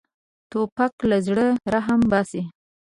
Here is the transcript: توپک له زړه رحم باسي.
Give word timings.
توپک 0.51 0.93
له 1.09 1.17
زړه 1.27 1.45
رحم 1.73 2.01
باسي. 2.11 2.41